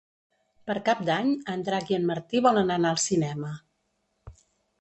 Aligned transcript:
Per 0.69 0.75
Cap 0.87 1.03
d'Any 1.09 1.29
en 1.55 1.65
Drac 1.69 1.93
i 1.93 1.97
en 1.99 2.09
Martí 2.13 2.41
volen 2.47 2.75
anar 2.79 2.95
al 2.97 3.01
cinema. 3.05 3.55